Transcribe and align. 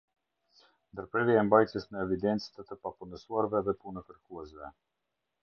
Ndërprerja 0.95 1.35
e 1.41 1.43
mbajtjes 1.49 1.85
në 1.91 1.99
evidencë 2.05 2.49
të 2.57 2.67
të 2.71 2.79
papunësuarve 2.87 3.63
dhe 3.69 3.77
punëkërkuesve. 3.85 4.73